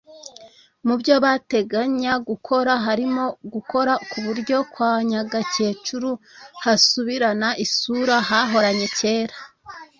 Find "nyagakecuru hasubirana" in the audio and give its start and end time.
5.09-7.49